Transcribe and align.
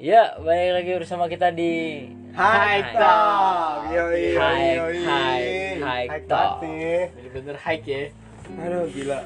Ya, 0.00 0.32
balik 0.40 0.70
lagi 0.74 0.90
bersama 0.96 1.28
kita 1.28 1.52
di 1.52 2.08
High 2.32 2.96
Talk. 2.96 3.92
Yo 3.92 4.04
yo 4.08 4.32
yo. 4.32 5.04
high- 5.04 5.76
high 5.76 6.24
talk. 6.24 6.64
Bener-bener 6.64 7.56
high 7.58 7.82
ya. 7.84 8.08
Aduh 8.56 8.88
gila. 8.88 9.20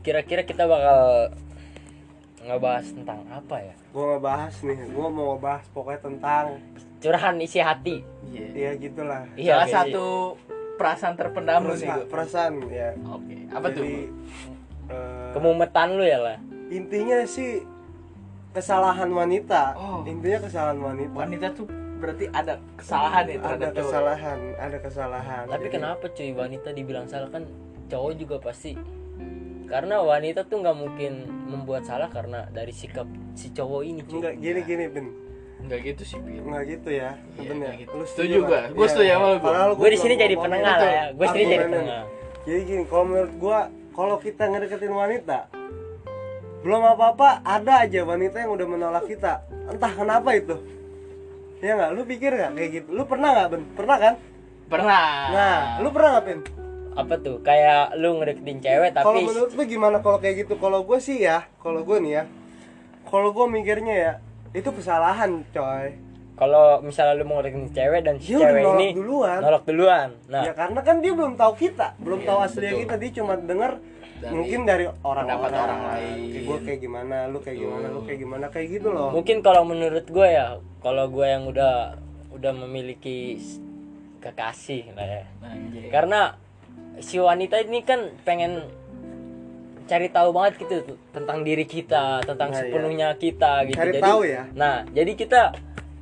kira-kira 0.00 0.46
kita 0.46 0.70
bakal 0.70 1.34
ngebahas 2.40 2.86
tentang 2.94 3.26
apa 3.26 3.58
ya? 3.58 3.74
Gua 3.90 4.14
ngebahas 4.14 4.54
nih. 4.62 4.78
Gua 4.94 5.08
mau 5.10 5.34
ngebahas 5.34 5.66
pokoknya 5.74 6.00
tentang 6.00 6.44
Curahan 6.96 7.34
isi 7.42 7.58
hati. 7.58 8.06
Iya. 8.24 8.46
ya 8.54 8.70
gitulah. 8.78 9.26
Iya, 9.34 9.52
Salah 9.52 9.66
guys. 9.66 9.74
satu 9.74 10.06
perasaan 10.76 11.14
terpendam 11.18 11.66
lu 11.66 11.74
nih. 11.74 11.90
Gu. 11.90 12.02
perasaan 12.06 12.52
ya. 12.70 12.94
Oke. 13.04 13.34
Apa 13.50 13.66
tuh? 13.68 13.82
Jadi, 13.82 13.98
Gu? 13.98 14.94
eh, 14.94 15.30
Kemumetan 15.34 15.88
lu 15.92 16.06
ya 16.06 16.18
lah. 16.22 16.38
intinya 16.66 17.18
sih 17.24 17.66
kesalahan 18.56 19.10
wanita. 19.10 19.62
Oh. 19.76 20.00
Intinya 20.02 20.38
kesalahan 20.42 20.78
wanita. 20.80 21.12
Wanita 21.12 21.46
tuh 21.52 21.66
berarti 21.96 22.24
ada 22.28 22.60
kesalahan 22.74 23.24
ya 23.24 23.34
ada 23.34 23.42
terhadap 23.42 23.68
cowok. 23.68 23.80
kesalahan, 23.84 24.38
ada 24.56 24.78
kesalahan. 24.80 25.44
Tapi 25.46 25.60
Jadi, 25.62 25.74
kenapa 25.76 26.04
cuy 26.08 26.30
wanita 26.32 26.68
dibilang 26.72 27.06
salah 27.06 27.28
kan 27.28 27.42
cowok 27.86 28.12
juga 28.16 28.36
pasti 28.38 28.72
karena 29.66 29.98
wanita 29.98 30.46
tuh 30.46 30.62
nggak 30.62 30.76
mungkin 30.76 31.12
membuat 31.46 31.82
salah 31.82 32.06
karena 32.06 32.46
dari 32.48 32.70
sikap 32.70 33.04
si 33.32 33.50
cowok 33.50 33.82
ini 33.82 34.00
cuy. 34.02 34.18
Enggak 34.20 34.34
gini 34.38 34.60
gini 34.62 34.84
Ben. 34.88 35.06
Enggak 35.56 35.80
gitu 35.84 36.02
sih, 36.04 36.18
Pi. 36.20 36.36
Enggak 36.38 36.64
gitu 36.68 36.88
ya. 36.92 37.10
Iya, 37.34 37.40
Ben 37.42 37.48
ya. 37.48 37.54
enggak 37.58 37.74
gitu. 37.80 37.92
Lu 37.92 38.04
Setuju 38.06 38.36
nggak? 38.38 38.46
gua. 38.46 38.60
Gua 38.70 38.84
Iya. 38.84 38.90
setuju 38.92 39.08
sama 39.10 39.26
lu, 39.26 39.36
gua. 39.40 39.52
Gue 39.74 39.88
di 39.88 39.98
sini 39.98 40.14
jadi 40.14 40.34
penengah 40.36 40.74
itu. 40.76 40.84
lah 40.84 40.92
ya. 40.92 41.04
Gue 41.10 41.26
sini 41.26 41.44
jadi 41.44 41.64
penengah. 41.66 42.02
Jadi 42.46 42.60
gini, 42.62 42.82
kalau 42.86 43.04
menurut 43.04 43.32
gua, 43.36 43.58
kalau 43.90 44.16
kita 44.20 44.42
ngedeketin 44.46 44.92
wanita, 44.92 45.38
belum 46.66 46.82
apa-apa, 46.84 47.46
ada 47.46 47.86
aja 47.86 48.02
wanita 48.02 48.42
yang 48.42 48.50
udah 48.50 48.66
menolak 48.66 49.06
kita. 49.06 49.46
Entah 49.70 49.92
kenapa 49.92 50.34
itu. 50.34 50.58
Ya 51.60 51.72
nggak? 51.72 51.90
Lu 51.94 52.02
pikir 52.02 52.34
nggak 52.34 52.52
kayak 52.52 52.70
gitu? 52.74 52.88
Lu 52.90 53.06
pernah 53.06 53.30
nggak, 53.32 53.48
Ben? 53.48 53.62
Pernah 53.72 53.96
kan? 53.96 54.14
Pernah. 54.66 55.06
Nah, 55.30 55.58
lu 55.78 55.88
pernah 55.88 56.10
nggak, 56.12 56.24
Ben? 56.26 56.40
Apa 56.92 57.14
tuh? 57.16 57.38
Kayak 57.40 57.94
lu 57.94 58.18
ngedeketin 58.18 58.58
cewek 58.58 58.90
Kalau 58.90 59.14
tapi 59.14 59.20
menurut 59.24 59.52
lu 59.52 59.62
gimana 59.64 59.96
kalau 60.00 60.18
kayak 60.18 60.42
gitu? 60.42 60.58
Kalau 60.58 60.82
gue 60.82 60.98
sih 60.98 61.22
ya, 61.22 61.46
kalau 61.56 61.80
gue 61.80 61.96
nih 61.98 62.12
ya, 62.12 62.22
kalau 63.04 63.30
gue 63.30 63.46
mikirnya 63.46 63.94
ya, 63.94 64.12
itu 64.50 64.66
kesalahan, 64.68 65.46
coy. 65.48 66.02
kalau 66.34 66.82
misalnya 66.82 67.14
lu 67.14 67.24
mau 67.24 67.38
ngedeketin 67.38 67.70
cewek 67.70 68.00
dan 68.02 68.16
si 68.18 68.34
Dia 68.34 68.44
cewek 68.44 68.60
nolak 68.60 68.76
ini 68.76 68.88
duluan. 68.92 69.38
nolak 69.40 69.62
duluan. 69.64 70.08
Nah, 70.26 70.42
Ya 70.42 70.52
karena 70.52 70.80
kan 70.82 70.98
dia 70.98 71.12
belum 71.12 71.32
tahu 71.32 71.52
kita, 71.54 71.96
belum 71.96 72.20
Iya, 72.20 72.26
tahu 72.26 72.38
aslinya 72.42 72.68
betul. 72.70 72.82
kita, 72.82 72.94
dia 72.98 73.10
cuma 73.14 73.32
denger 73.38 73.72
Dari 74.16 74.32
mungkin 74.32 74.60
dari 74.64 74.84
orang 75.04 75.24
pendapat 75.28 75.50
orang 75.52 75.82
lain. 75.92 76.18
Kayak 76.32 76.44
gue 76.46 76.58
kayak 76.64 76.80
gimana, 76.80 77.16
lu 77.28 77.38
kayak 77.44 77.56
Betul. 77.56 77.64
gimana, 77.68 77.86
lu 77.92 78.00
kayak 78.02 78.20
gimana, 78.20 78.44
kayak 78.48 78.68
gitu 78.72 78.88
loh. 78.88 79.08
mungkin 79.12 79.36
kalau 79.44 79.62
menurut 79.68 80.06
gue 80.08 80.28
ya, 80.28 80.46
kalau 80.80 81.04
gue 81.12 81.26
yang 81.26 81.44
udah 81.44 82.00
udah 82.32 82.52
memiliki 82.52 83.36
kekasih 84.20 84.92
lah 84.96 85.06
ya. 85.06 85.24
Anjay. 85.44 85.88
Karena 85.92 86.20
si 87.00 87.20
wanita 87.20 87.60
ini 87.60 87.84
kan 87.84 88.12
pengen 88.24 88.64
cari 89.86 90.10
tahu 90.10 90.34
banget 90.34 90.66
gitu 90.66 90.98
tentang 91.14 91.46
diri 91.46 91.62
kita, 91.62 92.24
tentang 92.26 92.50
Nah, 92.50 92.58
iya. 92.58 92.60
sepenuhnya 92.66 93.08
kita 93.16 93.52
gitu. 93.70 93.78
Cari 93.78 93.92
jadi, 93.94 94.02
tahu 94.02 94.20
ya. 94.26 94.42
Nah, 94.52 94.82
jadi 94.90 95.12
kita 95.14 95.42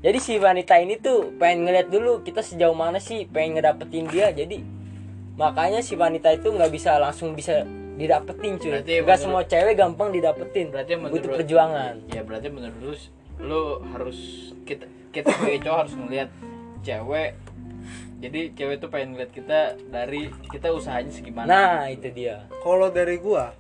jadi 0.05 0.19
si 0.20 0.37
wanita 0.41 0.75
ini 0.81 1.01
tuh 1.01 1.33
pengen 1.37 1.69
ngeliat 1.69 1.89
dulu 1.92 2.20
kita 2.25 2.41
sejauh 2.41 2.77
mana 2.77 3.01
sih 3.01 3.29
pengen 3.29 3.61
ngedapetin 3.61 4.09
dia. 4.09 4.33
Jadi 4.33 4.65
makanya 5.37 5.85
si 5.85 5.97
wanita 5.97 6.33
itu 6.33 6.48
nggak 6.48 6.73
bisa 6.73 6.97
langsung 6.97 7.37
bisa 7.37 7.65
didapetin 7.95 8.53
cuy. 8.56 8.70
Berarti 8.73 8.92
Gak 8.92 9.03
menurut- 9.03 9.20
semua 9.20 9.42
cewek 9.45 9.75
gampang 9.75 10.09
didapetin. 10.11 10.67
Berarti 10.69 10.92
menurut 10.95 11.12
butuh 11.14 11.31
perjuangan. 11.37 11.95
Ya 12.09 12.20
berarti 12.20 12.48
menurut 12.48 12.77
lu 12.78 12.92
lu 13.36 13.62
harus 13.89 14.19
kita 14.62 14.85
kita 15.11 15.27
sebagai 15.29 15.61
cowok 15.63 15.79
harus 15.80 15.95
ngelihat 15.96 16.30
cewek 16.80 17.30
jadi 18.17 18.41
cewek 18.52 18.77
tuh 18.79 18.89
pengen 18.89 19.08
ngeliat 19.13 19.30
kita 19.30 19.58
dari 19.85 20.33
kita 20.48 20.70
usahanya 20.70 21.11
segimana 21.11 21.46
Nah, 21.46 21.80
itu 21.86 22.08
dia. 22.08 22.46
Kalau 22.57 22.89
dari 22.89 23.18
gua, 23.18 23.52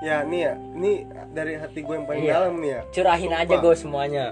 ya 0.00 0.24
nih 0.24 0.40
ya, 0.42 0.54
ini 0.72 0.92
dari 1.30 1.52
hati 1.54 1.80
gue 1.80 1.92
yang 1.92 2.06
paling 2.06 2.24
Iya. 2.24 2.32
dalam 2.32 2.54
nih 2.56 2.70
ya. 2.70 2.80
Curahin 2.90 3.32
aja 3.34 3.44
Sumpah. 3.46 3.60
gue 3.60 3.74
semuanya. 3.76 4.24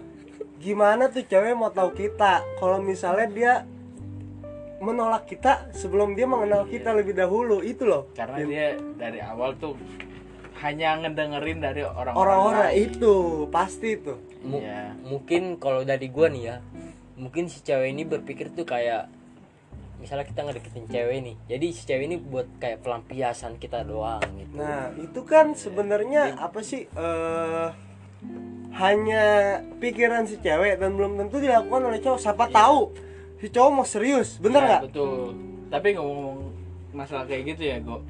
Gimana 0.57 1.13
tuh 1.13 1.21
cewek 1.23 1.53
mau 1.53 1.69
tahu 1.69 1.93
kita? 1.93 2.41
Kalau 2.57 2.81
misalnya 2.81 3.27
dia 3.29 3.53
menolak 4.85 5.25
kita 5.25 5.73
sebelum 5.73 6.13
dia 6.13 6.25
mengenal 6.25 6.65
kita 6.65 6.93
lebih 6.93 7.13
dahulu, 7.13 7.59
itu 7.59 7.83
loh. 7.83 8.13
karena 8.13 8.37
Yang- 8.39 8.49
dia 8.49 8.67
dari 8.95 9.21
awal 9.21 9.57
tuh 9.57 9.75
hanya 10.57 10.97
ngedengerin 10.99 11.59
dari 11.59 11.83
orang-orang 11.83 12.15
orang-orang 12.15 12.71
itu 12.75 13.15
pasti 13.49 13.97
itu. 13.97 14.15
Mu- 14.41 14.61
Iya. 14.61 14.93
mungkin 15.03 15.57
kalau 15.57 15.83
dari 15.83 16.07
gua 16.07 16.29
nih 16.29 16.45
ya 16.45 16.57
mungkin 17.15 17.47
si 17.47 17.61
cewek 17.61 17.89
ini 17.89 18.03
berpikir 18.03 18.51
tuh 18.51 18.65
kayak 18.65 19.09
misalnya 19.97 20.23
kita 20.23 20.43
ngedeketin 20.43 20.85
cewek 20.87 21.19
nih 21.23 21.37
jadi 21.47 21.67
si 21.71 21.83
cewek 21.83 22.05
ini 22.05 22.17
buat 22.19 22.45
kayak 22.59 22.83
pelampiasan 22.83 23.57
kita 23.57 23.81
doang 23.83 24.21
gitu 24.35 24.53
Nah, 24.55 24.93
itu 24.95 25.21
kan 25.23 25.55
sebenarnya 25.55 26.37
apa 26.37 26.61
sih 26.61 26.85
eh 26.85 27.69
hanya 28.75 29.25
pikiran 29.79 30.27
si 30.27 30.37
cewek 30.37 30.77
dan 30.77 30.93
belum 30.93 31.15
tentu 31.17 31.39
dilakukan 31.39 31.83
oleh 31.85 32.01
cowok. 32.01 32.19
Siapa 32.21 32.51
tahu 32.51 32.91
si 33.45 33.53
cowok 33.53 33.71
mau 33.77 33.85
serius, 33.85 34.41
bener 34.41 34.57
Iya, 34.57 34.69
nggak? 34.73 34.83
betul. 34.89 35.37
Tapi 35.69 35.89
ngomong-ngomong 36.01 36.49
masalah 36.97 37.29
kayak 37.29 37.53
gitu 37.53 37.63
ya 37.69 37.77
go. 37.85 38.01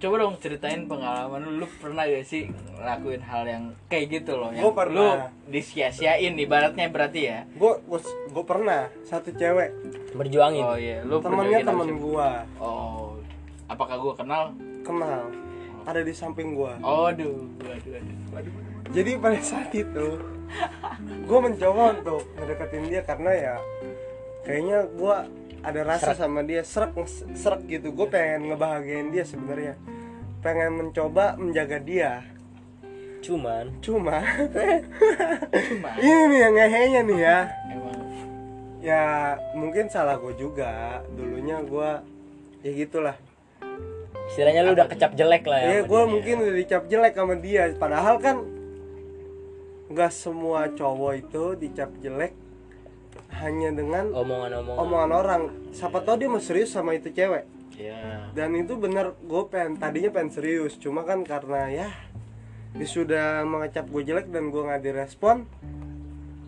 Coba 0.00 0.24
dong 0.24 0.40
ceritain 0.40 0.88
pengalaman 0.88 1.44
lu. 1.44 1.60
Lu 1.60 1.66
pernah 1.76 2.08
gak 2.08 2.24
sih 2.24 2.48
ngelakuin 2.80 3.20
hal 3.20 3.44
yang 3.44 3.64
kayak 3.92 4.06
gitu 4.08 4.40
loh 4.40 4.48
yang 4.56 4.64
Gua 4.64 4.72
pernah. 4.72 4.96
lu 4.96 5.08
disia-siain 5.52 6.32
ibaratnya 6.40 6.88
berarti 6.88 7.20
ya? 7.28 7.44
Gue 7.60 7.76
gue 8.32 8.44
pernah. 8.48 8.88
Satu 9.04 9.36
cewek. 9.36 9.68
Berjuangin. 10.16 10.64
Oh 10.64 10.76
iya. 10.80 11.04
Lu 11.04 11.20
temennya 11.20 11.60
temen 11.60 12.00
gua. 12.00 12.48
Oh. 12.56 13.20
Apakah 13.68 14.00
gua 14.00 14.16
kenal? 14.16 14.56
Kenal. 14.80 15.28
Ada 15.84 16.00
di 16.00 16.16
samping 16.16 16.56
gua. 16.56 16.80
oh 16.80 17.12
aduh 17.12 17.44
aduh 17.60 17.92
aduh 18.00 18.32
aduh. 18.32 18.52
Jadi 18.96 19.10
pada 19.20 19.36
saat 19.44 19.68
itu 19.76 20.08
gue 21.24 21.38
mencoba 21.40 21.98
untuk 21.98 22.22
mendekatin 22.36 22.86
dia 22.86 23.02
karena 23.02 23.32
ya 23.32 23.54
kayaknya 24.44 24.86
gua 24.94 25.26
ada 25.64 25.80
rasa 25.80 26.12
sama 26.12 26.44
dia 26.44 26.60
serak 26.60 26.92
serak 27.32 27.64
gitu. 27.64 27.90
Gue 27.96 28.06
pengen 28.12 28.52
ngebahagiain 28.52 29.08
dia 29.08 29.24
sebenarnya. 29.24 29.80
Pengen 30.44 30.76
mencoba 30.76 31.40
menjaga 31.40 31.80
dia. 31.80 32.12
cuman 33.24 33.72
Cuma 33.80 34.20
cuma 34.20 34.20
ini 36.04 36.22
nih 36.28 36.38
yang 36.44 36.54
ngehenya 36.60 37.00
nih 37.08 37.18
ya. 37.24 37.38
emang 37.72 37.98
Ya 38.84 39.04
mungkin 39.56 39.88
salah 39.88 40.20
gue 40.20 40.36
juga. 40.36 41.00
Dulunya 41.16 41.64
gua 41.64 42.04
ya 42.60 42.70
gitulah. 42.76 43.16
istilahnya 44.24 44.64
lu 44.64 44.72
udah 44.72 44.88
kecap 44.88 45.12
jelek 45.20 45.44
lah 45.44 45.60
ya 45.60 45.68
Ya 45.68 45.80
sama 45.84 45.88
gue 45.88 46.02
mungkin 46.08 46.36
udah 46.44 46.56
dicap 46.56 46.82
jelek 46.88 47.12
sama 47.16 47.34
dia. 47.40 47.72
Padahal 47.80 48.20
kan 48.20 48.36
nggak 49.88 50.12
semua 50.12 50.68
cowok 50.72 51.12
itu 51.16 51.44
dicap 51.60 51.92
jelek 52.04 52.32
hanya 53.44 53.68
dengan 53.76 54.10
omongan-omongan 54.16 54.80
omongan 54.80 55.10
orang. 55.12 55.42
Siapa 55.76 56.00
tahu 56.00 56.16
dia 56.24 56.28
mau 56.32 56.40
serius 56.40 56.72
sama 56.72 56.96
itu 56.96 57.12
cewek. 57.12 57.44
ya 57.76 58.32
Dan 58.32 58.56
itu 58.56 58.80
bener 58.80 59.12
gue 59.20 59.42
pengen 59.52 59.76
tadinya 59.76 60.08
pengen 60.08 60.32
serius. 60.32 60.80
Cuma 60.80 61.04
kan 61.04 61.20
karena 61.22 61.68
ya 61.68 61.88
dia 62.72 62.88
sudah 62.88 63.44
mengecap 63.44 63.84
gue 63.86 64.02
jelek 64.02 64.32
dan 64.32 64.48
gue 64.48 64.62
nggak 64.64 64.82
direspon. 64.82 65.44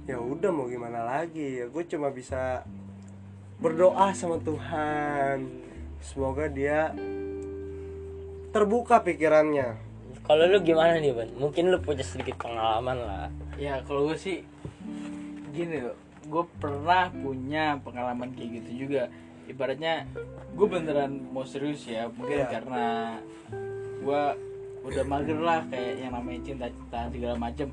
Ya 0.08 0.16
udah 0.16 0.48
mau 0.48 0.66
gimana 0.66 1.04
lagi 1.04 1.60
ya 1.60 1.68
gue 1.68 1.84
cuma 1.84 2.08
bisa 2.08 2.64
berdoa 3.60 4.16
sama 4.16 4.40
Tuhan. 4.40 5.44
Semoga 6.00 6.48
dia 6.48 6.96
terbuka 8.56 9.04
pikirannya. 9.04 9.84
kalau 10.26 10.42
lu 10.42 10.58
gimana 10.58 10.98
nih 10.98 11.14
ban 11.14 11.30
mungkin 11.38 11.70
lu 11.70 11.78
punya 11.78 12.02
sedikit 12.02 12.34
pengalaman 12.42 12.98
lah 12.98 13.30
ya 13.54 13.78
kalau 13.86 14.10
gue 14.10 14.18
sih 14.18 14.42
gini 15.54 15.86
loh 15.86 15.94
gue 16.26 16.44
pernah 16.58 17.08
punya 17.10 17.78
pengalaman 17.80 18.34
kayak 18.34 18.62
gitu 18.62 18.86
juga. 18.86 19.08
Ibaratnya 19.46 20.10
gue 20.58 20.66
beneran 20.66 21.30
mau 21.30 21.46
serius 21.46 21.86
ya 21.86 22.10
mungkin 22.10 22.42
Iya. 22.42 22.50
karena 22.50 22.86
gue 24.02 24.22
udah 24.86 25.04
mager 25.06 25.38
lah 25.38 25.62
kayak 25.66 26.02
yang 26.02 26.12
namanya 26.14 26.40
cinta-cinta 26.42 27.00
segala 27.10 27.34
macem. 27.38 27.68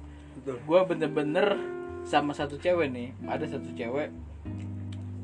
Gue 0.46 0.80
bener-bener 0.86 1.58
sama 2.04 2.36
satu 2.36 2.60
cewek 2.60 2.92
nih 2.92 3.10
ada 3.26 3.48
satu 3.48 3.72
cewek 3.74 4.12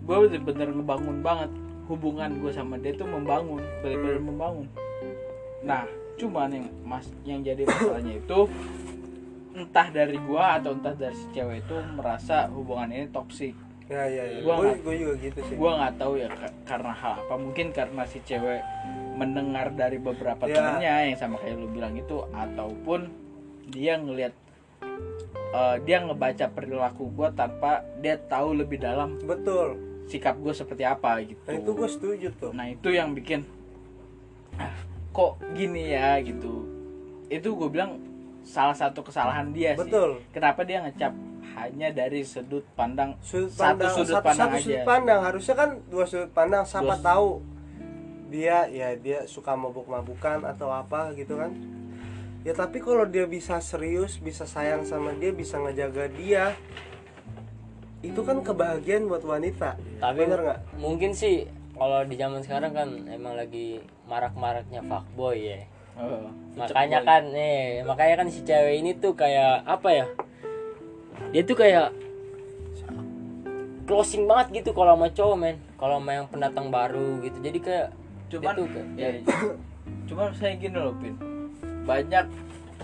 gue 0.09 0.17
bener-bener 0.25 0.73
ngebangun 0.73 1.21
banget. 1.21 1.51
Hubungan 1.85 2.41
gue 2.41 2.49
sama 2.49 2.77
dia 2.81 2.93
tuh 2.93 3.05
membangun 3.05 3.61
bener-bener 3.81 4.21
membangun. 4.21 4.65
Nah 5.61 5.85
cuman 6.17 6.49
yang 6.51 6.67
mas 6.81 7.05
yang 7.23 7.39
jadi 7.39 7.63
masalahnya 7.63 8.17
itu 8.19 8.39
entah 9.51 9.87
dari 9.89 10.17
gua 10.19 10.57
atau 10.57 10.71
entah 10.71 10.93
dari 10.93 11.13
si 11.13 11.25
cewek 11.31 11.63
itu 11.63 11.75
merasa 11.91 12.45
hubungan 12.47 12.89
ini 12.89 13.07
toksik 13.07 13.55
Ya 13.89 14.05
ya 14.05 14.21
ya. 14.23 14.37
Gua 14.39 14.53
Gue 14.55 14.65
nggak- 14.69 14.81
gue 14.83 14.95
juga 14.95 15.13
gitu 15.19 15.39
sih. 15.43 15.55
gua 15.57 15.71
nggak 15.75 15.93
tahu 15.97 16.13
ya 16.15 16.29
ka- 16.29 16.57
karena 16.63 16.93
hal 16.93 17.13
apa. 17.17 17.33
Mungkin 17.35 17.67
karena 17.71 18.03
si 18.05 18.21
cewek 18.21 18.61
mendengar 19.15 19.73
dari 19.73 19.97
beberapa 19.97 20.45
Ya. 20.45 20.55
temennya 20.55 20.93
yang 21.03 21.17
sama 21.17 21.35
kayak 21.35 21.57
lu 21.57 21.67
bilang 21.67 21.97
itu 21.97 22.21
ataupun 22.29 23.09
dia 23.65 23.97
ngelihat 23.97 24.37
eh, 25.49 25.75
dia 25.81 25.97
ngebaca 25.99 26.45
perilaku 26.47 27.09
gue 27.09 27.29
tanpa 27.33 27.81
dia 27.97 28.21
tahu 28.21 28.53
lebih 28.55 28.77
dalam 28.77 29.17
betul. 29.19 29.81
sikap 30.05 30.37
gue 30.37 30.53
seperti 30.53 30.81
apa 30.83 31.21
gitu. 31.23 31.41
Nah 31.43 31.55
itu 31.55 31.71
gue 31.71 31.89
setuju 31.89 32.27
tuh. 32.35 32.51
Nah 32.51 32.65
itu 32.65 32.89
yang 32.89 33.11
bikin 33.11 33.41
ah, 34.55 34.69
kok 35.09 35.37
gini 35.51 35.89
ya? 35.89 36.17
gitu. 36.19 36.69
Itu 37.27 37.53
gue 37.55 37.65
bilang 37.67 37.97
salah 38.44 38.74
satu 38.74 39.03
kesalahan 39.03 39.51
dia 39.51 39.75
Betul. 39.75 40.19
sih 40.24 40.33
kenapa 40.33 40.63
dia 40.65 40.81
ngecap 40.81 41.13
hanya 41.59 41.89
dari 41.91 42.24
sudut 42.24 42.63
pandang 42.74 43.19
sudut 43.19 43.51
satu 43.51 43.63
pandang 43.75 43.91
sudut 43.91 44.15
satu, 44.15 44.25
pandang 44.25 44.50
satu 44.50 44.56
aja. 44.56 44.63
sudut 44.63 44.83
pandang. 44.88 45.19
Harusnya 45.19 45.56
kan 45.59 45.69
dua 45.91 46.06
sudut 46.07 46.31
pandang 46.31 46.63
siapa 46.63 46.95
Dua- 46.95 47.03
tahu 47.03 47.30
dia 48.30 48.57
ya 48.69 48.94
dia 48.95 49.25
suka 49.25 49.57
mabuk-mabukan 49.57 50.45
atau 50.45 50.69
apa 50.71 51.12
gitu 51.18 51.36
kan. 51.36 51.51
Ya 52.47 52.56
tapi 52.56 52.80
kalau 52.80 53.03
dia 53.03 53.27
bisa 53.27 53.59
serius 53.59 54.15
bisa 54.21 54.47
sayang 54.47 54.88
sama 54.88 55.12
dia 55.19 55.35
bisa 55.35 55.59
ngejaga 55.59 56.07
dia 56.15 56.56
itu 58.00 58.24
kan 58.24 58.39
kebahagiaan 58.39 59.12
buat 59.12 59.27
wanita. 59.27 59.75
Tapi 60.00 60.19
bener 60.24 60.39
nggak? 60.39 60.59
mungkin 60.80 61.12
sih 61.12 61.44
kalau 61.75 62.07
di 62.07 62.15
zaman 62.15 62.39
sekarang 62.39 62.71
kan 62.71 62.89
emang 63.12 63.35
lagi 63.35 63.83
marak-maraknya 64.07 64.80
fuckboy 64.88 65.35
ya 65.39 65.59
Oh, 65.99 66.31
makanya 66.55 67.03
kan 67.03 67.27
nih 67.29 67.83
makanya 67.83 68.23
kan 68.23 68.27
si 68.31 68.39
cewek 68.47 68.79
ini 68.79 68.95
tuh 68.95 69.13
kayak 69.19 69.67
apa 69.67 69.89
ya 69.91 70.05
dia 71.35 71.43
tuh 71.43 71.59
kayak 71.59 71.91
closing 73.89 74.29
banget 74.29 74.61
gitu 74.61 74.69
kalau 74.77 74.93
sama 74.93 75.09
cowok 75.09 75.35
men. 75.41 75.57
Kalau 75.81 75.97
sama 75.97 76.11
yang 76.13 76.27
pendatang 76.29 76.69
baru 76.69 77.17
gitu. 77.25 77.37
Jadi 77.41 77.57
kayak 77.57 77.87
cuman 78.29 78.53
tuh 78.53 78.67
kayak, 78.69 78.85
ya, 78.93 79.09
cuman 80.13 80.29
saya 80.37 80.53
gini 80.61 80.77
loh 80.77 80.93
pin. 81.01 81.17
Banyak 81.89 82.25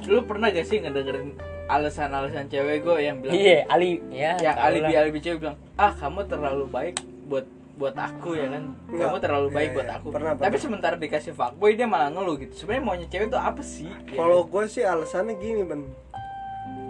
lu 0.09 0.25
pernah 0.25 0.50
gak 0.50 0.65
sih 0.65 0.81
ngedengerin 0.81 1.38
alasan-alasan 1.69 2.50
cewek 2.50 2.81
gue 2.81 2.97
yang 3.06 3.21
bilang 3.21 3.38
iya 3.38 3.65
ali. 3.69 4.01
Ya 4.09 4.33
ya 4.41 4.57
tau 4.57 4.73
alibi 4.73 4.94
alibi 4.97 5.19
cewek 5.21 5.45
bilang 5.45 5.57
ah 5.77 5.94
kamu 5.94 6.25
terlalu 6.25 6.65
baik 6.73 6.97
buat 7.29 7.45
buat 7.75 7.92
aku 7.94 8.30
ya 8.33 8.48
kan 8.48 8.63
kamu 8.88 8.95
Enggak. 8.95 9.19
terlalu 9.19 9.48
baik 9.50 9.68
Iya, 9.68 9.75
buat 9.75 9.86
iya. 9.86 9.95
aku 9.98 10.07
Pernah, 10.10 10.31
tapi 10.33 10.42
pernah. 10.48 10.60
sementara 10.62 10.95
dikasih 10.95 11.31
fuckboy 11.31 11.72
dia 11.74 11.83
malah 11.86 12.07
ngeluh 12.07 12.36
gitu 12.38 12.54
sebenarnya 12.56 12.83
maunya 12.83 13.07
cewek 13.07 13.27
tuh 13.27 13.42
apa 13.42 13.62
sih 13.62 13.92
Ya 14.06 14.16
kalau 14.16 14.39
gue 14.44 14.63
sih 14.66 14.81
alasannya 14.81 15.36
gini 15.36 15.62
ben 15.62 15.81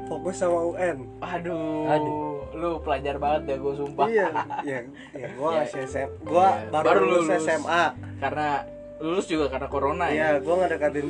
fokus 0.05 0.37
sama 0.37 0.61
UN 0.67 0.97
aduh, 1.17 1.89
Aduh. 1.89 2.37
lu 2.53 2.69
pelajar 2.79 3.17
banget 3.17 3.41
ya 3.47 3.57
gue 3.57 3.73
sumpah 3.75 4.05
iya 4.05 4.27
ya 4.61 4.79
ya 5.11 5.27
gue 5.27 5.49
Ya. 5.51 5.59
masih 5.59 5.81
SM 5.83 6.09
gue 6.21 6.45
Iya, 6.45 6.69
baru, 6.69 6.85
baru 6.85 6.99
lulus, 7.03 7.25
lulus. 7.25 7.41
SMA 7.41 7.83
karena 8.15 8.47
lulus 8.95 9.25
juga 9.25 9.45
karena 9.49 9.67
corona 9.67 10.05
iya 10.07 10.25
ya 10.31 10.39
gue 10.39 10.53
nggak 10.53 10.71
deketin 10.71 11.07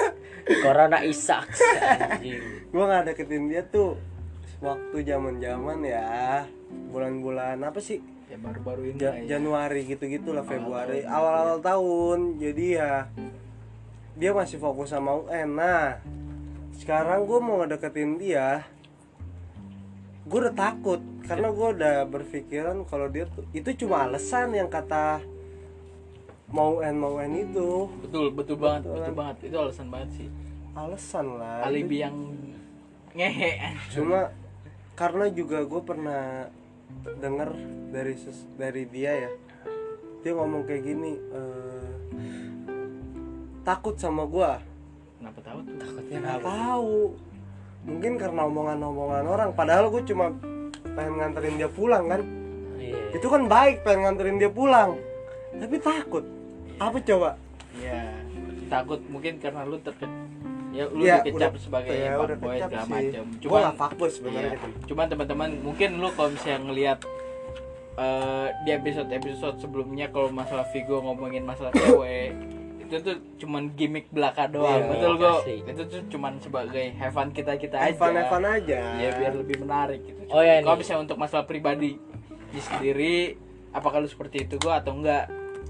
corona 0.62 0.98
isaks 1.02 1.58
anjing. 1.58 2.44
gue 2.66 2.84
nggak 2.84 3.04
deketin 3.08 3.48
dia 3.48 3.64
tuh 3.64 3.96
waktu 4.58 4.96
zaman 5.02 5.36
zaman 5.36 5.78
ya 5.80 6.44
bulan-bulan 6.86 7.56
apa 7.58 7.80
sih 7.80 7.98
ya 8.26 8.36
baru-baru 8.36 8.80
ini 8.88 8.98
Ja- 8.98 9.14
ya. 9.14 9.36
Januari 9.36 9.86
gitu-gitu 9.86 10.30
lah 10.30 10.42
Februari. 10.42 11.02
Awal-awal 11.02 11.58
tahun 11.60 12.18
jadi 12.36 12.66
ya 12.74 12.92
dia 14.14 14.30
masih 14.32 14.56
fokus 14.56 14.90
sama 14.90 15.14
UN. 15.20 15.54
Nah 15.54 16.00
sekarang 16.74 17.24
gue 17.24 17.38
mau 17.38 17.60
ngedeketin 17.60 18.16
dia 18.16 18.66
gue 20.26 20.38
udah 20.40 20.52
takut 20.52 20.98
karena 21.22 21.48
gue 21.48 21.68
udah 21.72 21.96
berpikiran 22.04 22.82
kalau 22.84 23.06
dia 23.06 23.24
tuh 23.26 23.46
itu 23.52 23.70
cuma 23.78 24.04
alasan 24.04 24.52
yang 24.52 24.66
kata 24.66 25.22
mau 26.48 26.78
UN 26.78 26.94
mau 26.94 27.16
UN 27.16 27.34
itu. 27.40 27.86
Betul 28.00 28.30
betul 28.30 28.56
banget 28.56 28.86
Betul. 28.86 28.94
betul 29.00 29.14
banget. 29.14 29.36
Itu 29.44 29.56
alasan 29.56 29.86
banget 29.86 30.10
sih. 30.12 30.28
Alasan 30.74 31.26
lah. 31.38 31.62
Alibi 31.62 31.96
yang 32.00 32.16
ngehe. 33.12 33.72
Cuma 33.88 34.34
karena 34.92 35.30
juga 35.30 35.62
gue 35.62 35.80
pernah 35.80 36.50
denger 37.18 37.50
dari 37.90 38.14
ses- 38.14 38.48
dari 38.56 38.86
dia 38.86 39.12
ya. 39.14 39.30
Dia 40.22 40.32
ngomong 40.34 40.66
kayak 40.66 40.82
gini 40.82 41.12
eh, 41.14 41.88
takut 43.62 43.94
sama 43.94 44.26
gue 44.26 44.50
kenapa 45.18 45.38
tahu 45.42 45.58
tuh? 45.62 45.74
Takutnya 45.80 46.18
nggak 46.20 46.42
tahu. 46.42 46.98
Mungkin 47.86 48.12
karena 48.18 48.40
omongan-omongan 48.50 49.24
orang. 49.26 49.50
Padahal 49.54 49.86
gue 49.90 50.02
cuma 50.02 50.34
pengen 50.82 51.14
nganterin 51.22 51.54
dia 51.54 51.70
pulang 51.70 52.04
kan? 52.10 52.22
Iya 52.76 53.14
itu 53.14 53.26
kan 53.26 53.46
baik 53.46 53.86
pengen 53.86 54.02
nganterin 54.06 54.38
dia 54.38 54.50
pulang. 54.50 54.98
Tapi 55.56 55.76
takut. 55.78 56.24
Apa 56.76 56.98
coba? 57.00 57.30
Ya 57.78 58.12
takut. 58.68 59.00
Mungkin 59.06 59.38
karena 59.38 59.62
lu 59.62 59.78
terke 59.78 60.04
ya 60.76 60.84
lu 60.86 61.00
Ya, 61.00 61.16
dikecap 61.18 61.50
udah- 61.50 61.62
sebagai 61.62 61.90
ya, 61.90 62.12
fuckboy 62.14 62.54
kecap 62.54 62.68
segala 62.68 62.84
sih. 62.84 62.92
macam 62.92 63.24
Gua 63.24 63.40
cuman 63.40 63.60
nggak 63.62 63.76
fuckboy 63.76 64.08
sebenarnya 64.10 64.44
iya. 64.46 64.60
gitu. 64.60 64.78
cuman 64.86 65.06
teman-teman 65.08 65.50
mungkin 65.62 65.88
lu 65.96 66.08
kalau 66.12 66.28
misalnya 66.30 66.60
ngelihat 66.62 66.98
eh, 67.96 68.46
di 68.62 68.70
episode 68.70 69.08
episode 69.10 69.56
sebelumnya 69.56 70.06
kalau 70.08 70.28
masalah 70.30 70.66
Vigo 70.68 71.00
ngomongin 71.00 71.42
masalah 71.42 71.72
cewek 71.72 72.36
itu 72.86 73.02
tuh 73.02 73.16
cuman 73.36 73.74
gimmick 73.74 74.06
belaka 74.08 74.46
doang. 74.46 74.78
Iya, 74.78 74.86
betul 74.86 75.12
kok 75.18 75.42
itu 75.42 75.82
tuh 75.90 76.00
cuman 76.06 76.38
sebagai 76.38 76.94
have 76.94 77.10
fun 77.10 77.34
kita 77.34 77.58
kita 77.58 77.74
aja. 77.76 77.90
Evan 77.90 78.14
Evan 78.14 78.44
aja. 78.46 78.78
Ya 78.94 79.10
biar 79.10 79.34
lebih 79.34 79.58
menarik 79.58 80.06
gitu. 80.06 80.22
Oh, 80.30 80.38
iya, 80.38 80.62
kalau 80.62 80.78
misalnya 80.78 81.02
untuk 81.02 81.18
masalah 81.18 81.42
pribadi 81.42 81.98
di 82.46 82.60
sendiri 82.62 83.34
apakah 83.72 83.98
lu 83.98 84.06
seperti 84.06 84.46
itu 84.46 84.54
gua 84.56 84.78
atau 84.78 84.94
enggak 84.94 85.26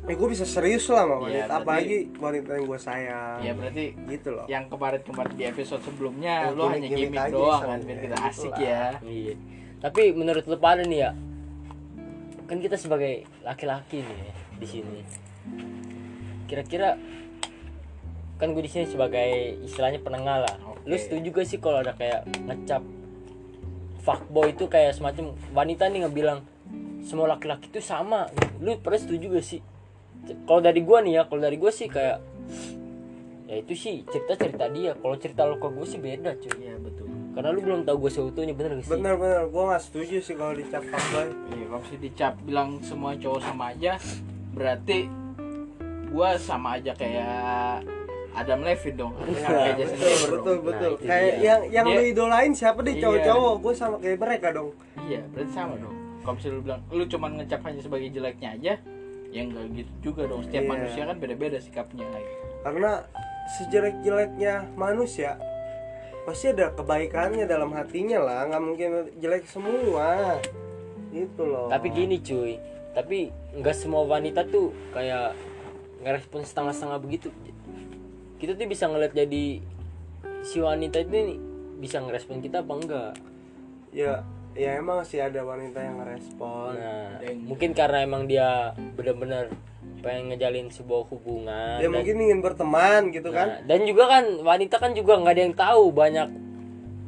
eh 0.06 0.14
gue 0.14 0.28
bisa 0.28 0.44
serius 0.44 0.86
lah 0.86 1.02
sama 1.02 1.14
Iya, 1.16 1.18
wanita 1.18 1.26
berarti- 1.26 1.58
apalagi 1.58 1.96
wanita 2.16 2.50
yang 2.52 2.64
gue 2.64 2.78
sayang 2.80 3.38
ya 3.40 3.52
berarti 3.52 3.84
gitu 4.06 4.28
loh 4.30 4.46
yang 4.46 4.64
kemarin-kemarin 4.66 5.32
di 5.32 5.44
episode 5.44 5.82
sebelumnya 5.82 6.34
Ya, 6.40 6.50
lu 6.52 6.62
hanya 6.64 6.86
gimmick-gimmick 6.86 7.10
gimmick 7.10 7.26
aja 7.26 7.34
doang 7.34 7.62
kan 7.64 7.78
biar 7.80 7.98
kita 7.98 8.14
gitu 8.14 8.26
asik 8.28 8.52
lah. 8.52 8.60
ya 8.60 8.84
Iya. 9.02 9.34
Tapi 9.76 10.02
menurut 10.10 10.44
lu 10.44 10.56
pada 10.56 10.82
nih 10.82 10.98
ya, 11.00 11.10
kan 12.44 12.56
kita 12.56 12.74
sebagai 12.74 13.12
laki-laki 13.40 14.00
nih 14.00 14.16
ya, 14.20 14.32
di 14.56 14.66
sini. 14.66 14.98
Kira-kira 16.46 16.96
kan 18.36 18.50
gue 18.50 18.62
di 18.62 18.68
sini 18.68 18.84
sebagai 18.84 19.30
istilahnya 19.60 20.00
penengah 20.00 20.38
lah. 20.40 20.54
Lu 20.82 20.90
Oke. 20.90 21.02
setuju 21.02 21.28
gak 21.30 21.46
sih 21.46 21.58
kalau 21.58 21.78
ada 21.78 21.92
kayak 21.92 22.24
ngecap 22.40 22.82
fuckboy 24.00 24.50
itu 24.50 24.64
kayak 24.64 24.92
semacam 24.92 25.34
wanita 25.50 25.88
nih 25.88 26.00
ngebilang 26.00 26.40
semua 27.00 27.28
laki-laki 27.28 27.68
itu 27.68 27.78
sama. 27.78 28.30
gitu. 28.32 28.48
Lu 28.62 28.78
pernah 28.78 28.98
setuju 28.98 29.26
gak 29.30 29.44
sih? 29.44 29.60
Kalau 30.26 30.60
dari 30.60 30.80
gua 30.80 30.98
nih 31.00 31.12
ya, 31.14 31.22
kalau 31.24 31.40
dari 31.40 31.56
gua 31.56 31.70
sih 31.70 31.86
kayak 31.86 32.18
ya 33.46 33.56
itu 33.56 33.72
sih 33.72 34.02
cerita 34.04 34.34
cerita 34.36 34.66
dia. 34.68 34.92
Kalau 34.94 35.14
cerita 35.14 35.42
lo 35.42 35.56
ke 35.56 35.68
gue 35.68 35.84
sih 35.84 35.98
beda 35.98 36.34
cuy. 36.34 36.50
iya 36.58 36.74
betul 36.76 37.06
Karena 37.30 37.48
lu 37.48 37.60
belum 37.60 37.80
tahu 37.82 37.96
gue 38.00 38.10
seutuhnya 38.10 38.50
bener 38.50 38.70
gak 38.74 38.82
sih? 38.82 38.92
bener-bener 38.92 39.44
gue 39.46 39.62
nggak 39.62 39.82
setuju 39.82 40.16
sih 40.18 40.34
kalau 40.34 40.50
dicap 40.52 40.82
fuckboy 40.82 41.28
iya 41.52 41.64
kalau 41.66 41.78
misalnya 41.78 42.00
dicap 42.02 42.32
bilang 42.40 42.70
semua 42.80 43.12
cowok 43.14 43.40
sama 43.40 43.64
aja 43.70 43.92
berarti 44.50 44.98
gua 46.08 46.28
sama 46.38 46.68
aja 46.74 46.92
kayak 46.92 47.84
Adam 48.32 48.60
Levine 48.62 48.96
dong 48.98 49.12
Iya, 49.22 49.46
kayak 49.46 49.74
Jason 49.78 49.96
betul 50.00 50.16
betul 50.32 50.32
Nah, 50.48 50.64
betul 50.66 50.90
itu 50.92 51.04
kayak 51.04 51.22
dia. 51.30 51.44
yang 51.44 51.60
yang 51.70 51.84
Dia- 51.86 51.94
lu 51.94 52.02
idolain 52.06 52.52
siapa 52.52 52.78
deh 52.80 52.94
Iya. 52.94 53.02
cowok-cowok 53.04 53.54
gue 53.58 53.72
sama 53.74 53.96
kayak 53.98 54.18
mereka 54.18 54.46
dong 54.50 54.70
iya 55.02 55.20
berarti 55.28 55.52
sama 55.52 55.74
dong 55.76 55.94
kalau 56.18 56.34
misalnya 56.34 56.52
lu 56.52 56.62
bilang 56.64 56.80
lu 56.88 57.04
cuman 57.06 57.30
ngecap 57.36 57.60
hanya 57.62 57.80
sebagai 57.80 58.08
jeleknya 58.10 58.48
aja 58.50 58.72
ya 59.36 59.42
enggak 59.44 59.64
gitu 59.76 59.92
juga 60.00 60.22
dong. 60.24 60.40
Setiap 60.48 60.64
Iya. 60.64 60.72
manusia 60.72 61.02
kan 61.04 61.16
beda-beda 61.20 61.58
sikapnya 61.60 62.06
karena 62.64 62.92
sejelek-jeleknya 63.46 64.54
manusia 64.74 65.36
pasti 66.26 66.50
ada 66.50 66.74
kebaikannya 66.74 67.46
dalam 67.46 67.70
hatinya 67.76 68.18
lah. 68.18 68.48
Nggak 68.50 68.62
mungkin 68.64 68.90
jelek 69.22 69.44
semua. 69.46 70.40
Itu 71.14 71.42
loh. 71.46 71.70
Tapi 71.70 71.86
gini 71.94 72.18
cuy. 72.18 72.58
Tapi 72.96 73.30
nggak 73.60 73.76
semua 73.76 74.02
wanita 74.08 74.42
tuh 74.48 74.74
kayak 74.90 75.36
ngerespon 76.02 76.42
setengah-setengah 76.42 76.98
begitu. 76.98 77.28
Kita 78.40 78.58
tuh 78.58 78.66
bisa 78.66 78.90
ngeliat 78.90 79.14
jadi 79.14 79.62
si 80.42 80.58
wanita 80.58 81.04
itu 81.04 81.12
nih 81.12 81.38
bisa 81.78 82.02
ngerespon 82.02 82.42
kita 82.42 82.64
apa 82.66 82.72
enggak? 82.72 83.12
Ya 83.94 84.26
ya 84.56 84.80
emang 84.80 85.04
sih 85.04 85.20
ada 85.20 85.44
wanita 85.44 85.78
yang 85.78 86.00
ngerespon. 86.00 86.72
Nah 86.80 87.20
yang- 87.20 87.44
mungkin 87.44 87.70
karena 87.76 87.98
emang 88.02 88.24
dia 88.24 88.72
bener-bener 88.96 89.52
pengen 90.00 90.32
ngejalin 90.32 90.68
sebuah 90.70 91.02
hubungan 91.08 91.82
dia 91.82 91.88
dan, 91.88 91.94
mungkin 91.98 92.16
ingin 92.20 92.38
berteman 92.38 93.10
gitu 93.10 93.32
nah, 93.32 93.42
kan 93.42 93.48
dan 93.66 93.80
juga 93.88 94.04
kan 94.06 94.24
wanita 94.44 94.76
kan 94.78 94.92
juga 94.94 95.18
nggak 95.18 95.34
ada 95.34 95.42
yang 95.42 95.56
tahu 95.56 95.84
banyak 95.90 96.28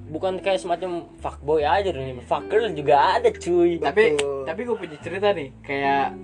bukan 0.09 0.41
kayak 0.41 0.59
semacam 0.59 1.05
fuckboy 1.21 1.63
aja 1.63 1.93
nih 1.93 2.17
fucker 2.25 2.65
juga 2.73 3.21
ada 3.21 3.29
cuy. 3.29 3.77
Tapi 3.77 4.17
Betul. 4.17 4.43
tapi 4.49 4.61
gue 4.65 4.77
punya 4.77 4.99
cerita 5.05 5.29
nih 5.37 5.49
kayak 5.61 6.17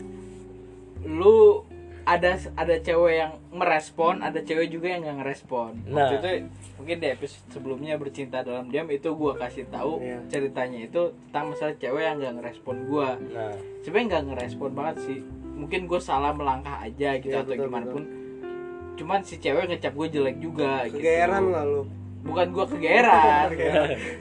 lu 1.05 1.63
ada 2.05 2.31
ada 2.55 2.77
cewek 2.77 3.15
yang 3.17 3.33
merespon 3.51 4.21
ada 4.21 4.37
cewek 4.39 4.69
juga 4.69 4.87
yang 4.89 5.03
nggak 5.03 5.19
ngerespon. 5.19 5.71
Nah. 5.87 6.05
waktu 6.05 6.15
itu 6.17 6.29
mungkin 6.75 6.97
di 6.99 7.09
episode 7.09 7.45
sebelumnya 7.49 7.95
bercinta 7.97 8.41
dalam 8.41 8.69
diam 8.69 8.85
itu 8.87 9.09
gue 9.09 9.33
kasih 9.35 9.65
tahu 9.67 9.99
Iya. 9.99 10.21
ceritanya 10.29 10.81
itu 10.83 11.03
tentang 11.25 11.45
masalah 11.51 11.75
cewek 11.75 12.03
yang 12.03 12.17
nggak 12.19 12.35
ngerespon 12.37 12.77
gue 12.85 13.09
nah. 13.31 13.55
Sebenarnya 13.81 14.07
nggak 14.11 14.25
ngerespon 14.27 14.71
banget 14.73 14.97
sih. 15.03 15.19
Mungkin 15.55 15.81
gue 15.85 15.97
salah 15.99 16.31
melangkah 16.31 16.77
aja 16.79 17.17
gitu 17.17 17.31
Iya, 17.31 17.41
atau 17.41 17.53
betul, 17.53 17.65
gimana 17.65 17.85
betul. 17.85 17.95
pun. 17.95 18.05
Cuman 18.95 19.21
si 19.23 19.35
cewek 19.37 19.65
ngecap 19.67 19.93
gue 19.93 20.09
jelek 20.11 20.37
juga 20.39 20.71
kegeeran 20.87 21.43
gitu 21.43 21.53
lah 21.53 21.65
lu. 21.65 21.83
Bukan 22.25 22.47
gue 22.51 22.67
kegeran 22.71 23.49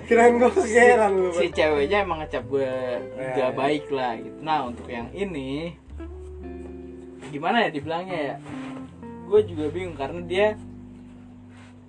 kirain 0.03 0.35
gue 0.35 0.51
kegeran 0.51 1.11
lu 1.15 1.29
si 1.31 1.47
ceweknya 1.49 1.97
emang 2.01 2.19
ngecap 2.19 2.43
gue 2.45 2.67
Ya, 3.13 3.31
gak 3.33 3.39
ya. 3.45 3.55
baik 3.55 3.85
lah 3.89 4.11
gitu. 4.15 4.37
Nah 4.39 4.59
untuk 4.65 4.87
yang 4.87 5.07
ini 5.11 5.79
gimana 7.33 7.65
ya 7.65 7.69
dibilangnya 7.73 8.19
ya 8.19 8.35
gue 9.25 9.41
juga 9.49 9.65
bingung 9.67 9.97
karena 9.97 10.21
dia 10.21 10.47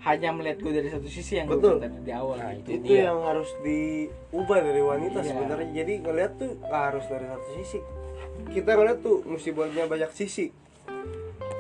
hanya 0.00 0.32
melihat 0.32 0.60
gue 0.60 0.72
dari 0.74 0.88
satu 0.88 1.08
sisi 1.08 1.36
yang 1.36 1.48
gue 1.48 1.56
Betul. 1.56 1.80
tadi 1.80 1.96
di 2.00 2.12
awal 2.12 2.36
Nah, 2.36 2.52
gitu. 2.56 2.68
itu 2.76 2.92
Iya. 2.92 3.08
yang 3.08 3.20
harus 3.24 3.48
diubah 3.60 4.58
dari 4.60 4.80
wanita 4.80 5.18
Iya. 5.20 5.28
sebenarnya 5.28 5.68
jadi 5.74 5.92
ngeliat 6.00 6.32
tuh 6.36 6.50
nggak 6.58 6.82
harus 6.88 7.04
dari 7.06 7.26
satu 7.26 7.46
sisi 7.54 7.78
kita 8.50 8.70
ngeliat 8.72 8.98
tuh 9.00 9.16
mesti 9.24 9.48
punya 9.52 9.84
banyak 9.84 10.10
sisi 10.12 10.48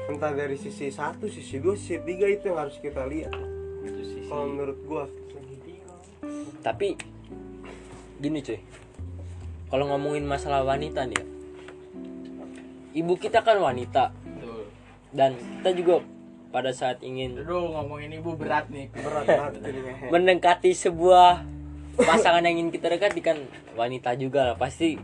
entah 0.04 0.32
dari 0.32 0.56
sisi 0.56 0.88
satu 0.88 1.28
sisi 1.28 1.60
dua 1.60 1.76
sisi 1.76 1.96
tiga 2.00 2.24
itu 2.26 2.48
yang 2.48 2.60
harus 2.60 2.76
kita 2.76 3.04
lihat 3.04 3.32
kalau 4.26 4.44
menurut 4.46 4.78
gua 4.84 5.04
tapi 6.60 6.96
gini 8.18 8.40
cuy 8.40 8.60
kalau 9.68 9.88
ngomongin 9.88 10.24
masalah 10.24 10.60
wanita 10.62 11.04
nih 11.04 11.16
ya 11.16 11.24
ibu 12.94 13.18
kita 13.18 13.42
kan 13.42 13.58
wanita. 13.58 14.14
Betul. 14.14 14.70
dan 15.14 15.30
kita 15.38 15.70
juga 15.78 15.94
pada 16.50 16.70
saat 16.74 17.02
ingin 17.02 17.38
Aduh 17.42 17.70
ngomongin 17.74 18.14
ibu 18.14 18.38
berat 18.38 18.70
nih. 18.70 18.90
berat 18.94 19.26
banget 19.38 19.54
ini 19.66 19.80
mendekati 20.10 20.70
sebuah 20.70 21.42
pasangan 21.98 22.42
yang 22.46 22.58
ingin 22.58 22.70
kita 22.74 22.90
dekati 22.90 23.20
kan 23.22 23.38
wanita 23.74 24.14
juga 24.14 24.54
lah. 24.54 24.56
Pasti 24.58 24.98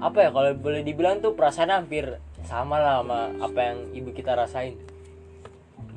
apa 0.00 0.28
ya 0.28 0.30
kalau 0.32 0.52
boleh 0.56 0.84
dibilang 0.84 1.24
tuh 1.24 1.32
perasaan 1.32 1.72
hampir 1.72 2.20
sama 2.44 2.80
lah 2.80 3.00
sama 3.00 3.32
apa 3.40 3.60
yang 3.72 3.78
ibu 3.96 4.12
kita 4.12 4.36
rasain. 4.36 4.76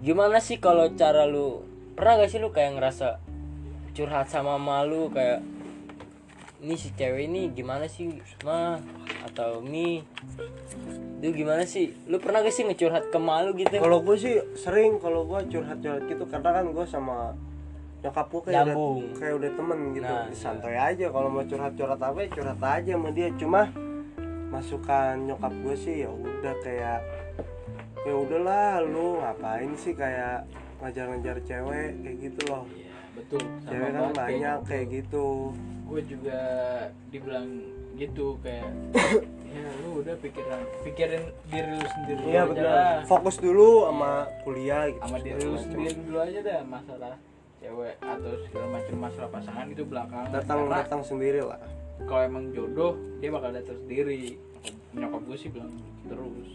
Gimana 0.03 0.39
sih 0.43 0.59
kalau 0.59 0.91
cara 0.95 1.27
lu 1.27 1.63
pernah 1.95 2.23
gak 2.23 2.31
sih 2.31 2.39
lu 2.39 2.51
kayak 2.51 2.79
ngerasa 2.79 3.23
curhat 3.93 4.27
sama 4.27 4.57
malu 4.57 5.07
kayak 5.13 5.45
ini 6.63 6.75
si 6.79 6.89
cewek 6.95 7.27
ini 7.27 7.51
gimana 7.51 7.85
sih 7.85 8.09
mah 8.41 8.79
atau 9.33 9.65
mi. 9.65 10.05
Itu 11.17 11.33
gimana 11.33 11.65
sih? 11.65 11.89
Lu 12.05 12.21
pernah 12.21 12.45
gak 12.45 12.53
sih 12.53 12.69
ngecurhat 12.69 13.09
ke 13.09 13.17
malu 13.17 13.57
gitu? 13.57 13.81
Kalau 13.81 14.05
gue 14.05 14.15
sih 14.15 14.37
sering 14.53 15.01
kalau 15.01 15.25
gue 15.25 15.49
curhat 15.49 15.81
curhat 15.81 16.05
gitu 16.05 16.23
karena 16.29 16.49
kan 16.61 16.65
gue 16.69 16.85
sama 16.85 17.33
nyokap 18.05 18.27
gue 18.29 18.41
kayak 18.45 18.53
udah, 18.53 18.65
Nyambung. 18.75 18.99
kayak 19.17 19.33
udah 19.41 19.51
temen 19.57 19.79
gitu. 19.97 20.05
Nah, 20.05 20.23
santai 20.35 20.75
aja 20.77 21.05
kalau 21.09 21.29
mau 21.33 21.43
curhat 21.47 21.73
curhat 21.73 21.99
apa 22.03 22.17
ya 22.21 22.29
curhat 22.29 22.59
aja 22.61 22.91
sama 22.93 23.09
dia. 23.09 23.27
Cuma 23.39 23.61
masukan 24.53 25.13
nyokap 25.25 25.53
gue 25.65 25.75
sih 25.75 25.95
ya 26.05 26.09
udah 26.13 26.53
kayak 26.61 26.99
ya 28.03 28.13
udahlah 28.13 28.83
lu 28.83 29.17
ngapain 29.23 29.71
sih 29.79 29.95
kayak 29.97 30.45
ngajar-ngajar 30.83 31.39
cewek 31.47 31.89
kayak 32.03 32.17
gitu 32.21 32.41
loh. 32.51 32.63
Iya 32.69 32.93
betul. 33.17 33.41
Sama 33.41 33.71
cewek 33.71 33.89
kan 33.89 34.11
banyak 34.13 34.57
gitu. 34.59 34.67
kayak 34.69 34.85
gitu. 34.91 35.27
Gue 35.87 36.01
juga 36.03 36.39
dibilang 37.07 37.49
gitu 38.03 38.35
kayak 38.43 38.67
ya 39.53 39.69
lu 39.85 40.03
udah 40.03 40.15
pikiran 40.19 40.61
pikirin 40.83 41.23
diri 41.47 41.71
lu 41.77 41.87
sendiri 41.87 42.21
iya 42.27 42.41
dulu 42.43 42.51
aja 42.51 42.51
betul 42.51 42.67
lah. 42.67 42.97
fokus 43.07 43.35
dulu 43.39 43.69
sama 43.87 44.11
kuliah 44.43 44.83
gitu 44.91 45.01
sama 45.07 45.17
diri 45.23 45.41
lu 45.45 45.57
sendiri 45.61 45.91
dulu 46.03 46.17
aja 46.19 46.39
dah 46.43 46.61
masalah 46.67 47.15
cewek 47.63 47.95
atau 48.03 48.31
segala 48.43 48.67
macam 48.75 48.95
masalah 48.99 49.29
pasangan 49.31 49.67
itu 49.71 49.83
belakang 49.87 50.25
datang 50.35 50.67
karena 50.67 50.75
datang 50.83 51.01
sendiri 51.07 51.39
lah. 51.47 51.59
kalau 52.03 52.21
emang 52.27 52.51
jodoh 52.51 52.99
dia 53.23 53.31
bakal 53.31 53.55
datang 53.55 53.79
sendiri. 53.87 54.35
Nyokap 54.91 55.21
gue 55.23 55.37
sih 55.39 55.47
bilang 55.47 55.71
terus. 56.11 56.49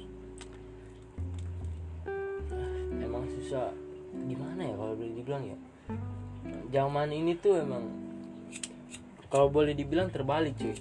Emang 3.00 3.25
susah. 3.40 3.73
Gimana 4.28 4.61
ya 4.69 4.75
kalau 4.76 4.93
boleh 5.00 5.14
dibilang 5.17 5.45
ya? 5.49 5.57
Zaman 6.69 7.09
ini 7.09 7.40
tuh 7.40 7.57
emang 7.57 7.88
kalau 9.33 9.49
boleh 9.49 9.73
dibilang 9.73 10.12
terbalik 10.12 10.57
cuy 10.61 10.76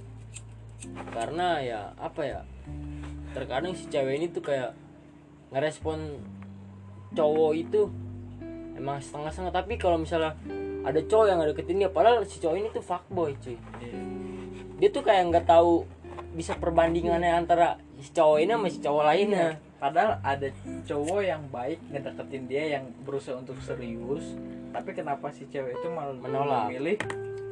karena 1.11 1.61
ya 1.63 1.81
apa 1.97 2.21
ya 2.23 2.39
terkadang 3.33 3.73
si 3.73 3.89
cewek 3.89 4.21
ini 4.21 4.27
tuh 4.29 4.45
kayak 4.45 4.73
ngerespon 5.53 6.21
cowok 7.13 7.51
itu 7.57 7.89
emang 8.77 9.01
setengah-setengah. 9.01 9.53
Tapi 9.53 9.73
kalau 9.77 9.97
misalnya 10.01 10.37
ada 10.85 10.99
cowok 11.03 11.25
yang 11.27 11.39
deketin 11.43 11.81
dia 11.81 11.89
padahal 11.91 12.23
si 12.23 12.37
cowok 12.37 12.57
ini 12.57 12.67
tuh 12.73 12.83
fuckboy 12.85 13.33
cuy. 13.41 13.57
Dia 14.77 14.89
tuh 14.93 15.03
kayak 15.05 15.33
nggak 15.33 15.45
tahu 15.49 15.85
bisa 16.37 16.53
perbandingannya 16.57 17.33
antara 17.33 17.81
si 17.97 18.13
cowok 18.13 18.37
ini 18.41 18.51
sama 18.53 18.67
si 18.69 18.79
cowok 18.81 19.03
lainnya. 19.05 19.49
Padahal 19.77 20.17
ada 20.25 20.49
cowok 20.89 21.21
yang 21.21 21.43
baik 21.53 21.77
ngedeketin 21.93 22.43
dia 22.49 22.63
yang 22.77 22.85
berusaha 23.05 23.37
untuk 23.37 23.61
serius 23.61 24.33
tapi 24.77 24.93
kenapa 24.93 25.33
si 25.33 25.47
cewek 25.49 25.73
itu 25.73 25.87
malah 25.89 26.13
Menolak. 26.13 26.69
memilih 26.69 26.97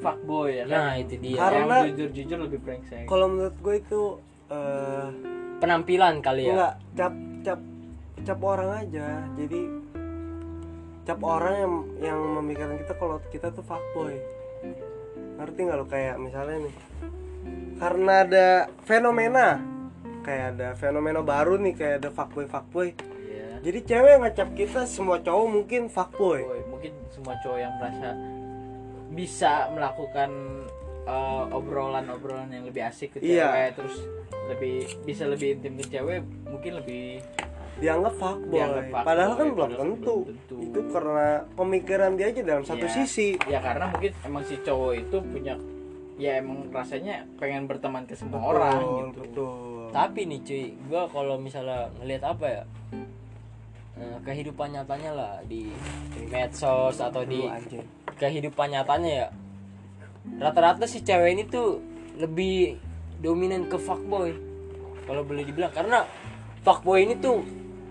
fuckboy 0.06 0.50
ya 0.54 0.64
nah 0.70 0.94
kan 0.94 1.02
itu 1.02 1.16
dia 1.18 1.40
Karena- 1.42 1.82
yang 1.82 1.98
jujur 1.98 2.10
jujur 2.14 2.38
lebih 2.46 2.60
brengsek 2.62 3.10
kalau 3.10 3.26
menurut 3.26 3.58
gue 3.58 3.76
itu 3.82 4.02
eh 4.46 5.08
penampilan 5.58 6.22
kali 6.22 6.46
ya 6.46 6.54
Enggak, 6.54 6.74
cap 6.94 7.14
cap 7.42 7.60
cap 8.26 8.40
orang 8.42 8.70
aja. 8.82 9.08
Jadi 9.38 9.62
cap 11.06 11.22
orang 11.22 11.54
yang 11.56 11.74
yang 12.02 12.20
memikirkan 12.42 12.78
kita 12.82 12.94
kalau 12.98 13.18
kita 13.30 13.54
tuh 13.54 13.62
fuckboy. 13.62 14.18
Ngerti 15.38 15.60
nggak 15.62 15.78
lo 15.78 15.86
kayak 15.86 16.16
misalnya 16.18 16.66
nih. 16.66 16.76
Karena 17.78 18.14
ada 18.26 18.48
fenomena 18.84 19.62
kayak 20.26 20.58
ada 20.58 20.68
fenomena 20.74 21.22
baru 21.22 21.62
nih 21.62 21.74
kayak 21.78 21.96
ada 22.02 22.10
fuckboy 22.10 22.50
fuckboy. 22.50 22.98
Iya. 23.30 23.62
Jadi 23.62 23.80
cewek 23.86 24.12
yang 24.12 24.24
ngecap 24.26 24.50
kita 24.58 24.82
semua 24.90 25.22
cowok 25.22 25.48
mungkin 25.48 25.82
fuckboy. 25.88 26.42
Boy, 26.42 26.62
mungkin 26.66 26.92
semua 27.14 27.38
cowok 27.46 27.60
yang 27.62 27.74
merasa 27.78 28.10
bisa 29.16 29.72
melakukan 29.72 30.30
uh, 31.08 31.48
obrolan-obrolan 31.50 32.52
yang 32.52 32.68
lebih 32.68 32.84
asik 32.84 33.16
ke 33.16 33.24
Iya. 33.24 33.48
cewek 33.48 33.70
terus 33.80 33.96
lebih 34.46 34.76
bisa 35.02 35.24
lebih 35.26 35.58
intim 35.58 35.74
ke 35.80 35.86
cewek 35.90 36.20
mungkin 36.46 36.72
lebih 36.78 37.24
Dianggap 37.76 38.16
fuckboy. 38.16 38.56
Dianggap 38.56 38.84
fuckboy, 38.88 39.04
Padahal 39.04 39.32
kan 39.36 39.48
belum 39.52 39.72
tentu. 39.76 40.16
Itu 40.48 40.80
karena 40.88 41.28
pemikiran 41.60 42.16
dia 42.16 42.32
aja 42.32 42.42
dalam 42.42 42.64
satu 42.64 42.88
Iya. 42.88 42.94
sisi. 42.94 43.36
ya 43.52 43.60
karena 43.60 43.92
mungkin 43.92 44.12
emang 44.24 44.44
si 44.48 44.56
cowok 44.60 44.92
itu 44.96 45.18
punya 45.20 45.60
ya 46.16 46.40
emang 46.40 46.72
rasanya 46.72 47.28
pengen 47.36 47.68
berteman 47.68 48.08
ke 48.08 48.16
semua 48.16 48.40
Betul, 48.40 48.52
orang 48.54 48.80
gitu 48.80 49.22
Betul. 49.28 49.92
tapi 49.92 50.24
nih 50.24 50.40
cuy 50.40 50.66
gua 50.88 51.04
kalau 51.12 51.36
misalnya 51.36 51.92
ngelihat 52.00 52.24
apa 52.26 52.46
ya 52.48 52.64
eh, 54.00 54.18
kehidupan 54.24 54.72
nyatanya 54.72 55.12
lah 55.12 55.34
di 55.44 55.76
medsos 56.28 56.96
atau 56.98 57.28
di. 57.28 57.44
Kehidupan 58.18 58.72
nyatanya 58.72 59.12
ya. 59.12 59.28
Rata-rata 60.42 60.90
si 60.90 61.06
cewek 61.06 61.38
ini 61.38 61.44
tuh 61.46 61.84
lebih 62.18 62.80
dominan 63.22 63.68
ke 63.70 63.78
fuckboy 63.78 64.34
kalau 65.06 65.22
boleh 65.22 65.46
dibilang. 65.46 65.72
Karena 65.72 66.08
fuckboy 66.66 67.06
ini 67.06 67.16
tuh 67.20 67.46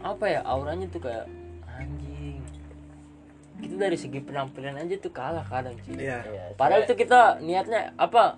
apa 0.04 0.24
ya 0.28 0.40
auranya 0.44 0.90
tuh 0.90 1.00
kayak 1.04 1.30
anjing. 1.70 2.42
Itu 3.62 3.74
dari 3.78 3.96
segi 3.96 4.20
penampilan 4.20 4.76
aja 4.80 4.94
tuh 4.98 5.12
kalah 5.14 5.46
kadang 5.46 5.78
sih. 5.86 5.96
Iya. 5.96 6.24
padahal 6.58 6.84
tuh 6.84 6.98
kita 6.98 7.40
niatnya 7.40 7.94
apa 7.96 8.36